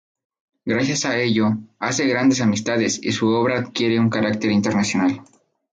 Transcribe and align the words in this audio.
Gracias 0.65 1.05
a 1.05 1.19
ello, 1.19 1.57
hace 1.77 2.07
grandes 2.07 2.41
amistades 2.41 2.99
y 3.03 3.11
su 3.11 3.27
obra 3.29 3.59
adquiere 3.59 3.99
un 3.99 4.09
carácter 4.09 4.49
internacional. 4.51 5.21